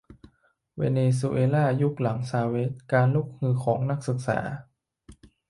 [0.77, 4.39] เวเนซุเอล่ายุคหลังชาเวซ การลุกฮือของนักศึกษา